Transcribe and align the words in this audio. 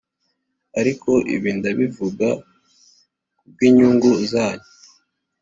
Ariko 0.79 1.11
ibi 1.35 1.49
ndabivuga 1.57 2.27
ku 2.39 2.41
bw 3.51 3.59
inyungu 3.67 4.09
zanyu 4.31 4.67